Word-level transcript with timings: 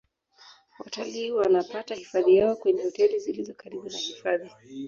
watalii 0.79 1.31
wanapata 1.31 1.95
hifadhi 1.95 2.35
yao 2.37 2.55
kwenye 2.55 2.83
hoteli 2.83 3.19
zilizo 3.19 3.53
karibu 3.53 3.89
na 3.89 3.97
hifadhi 3.97 4.51